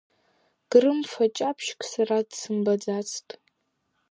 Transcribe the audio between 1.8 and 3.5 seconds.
сара дсымбаӡацт.